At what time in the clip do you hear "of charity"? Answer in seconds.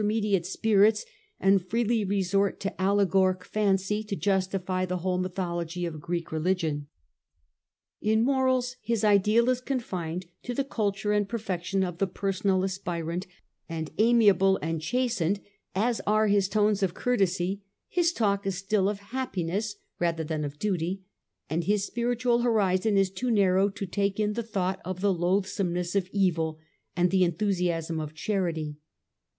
27.99-28.77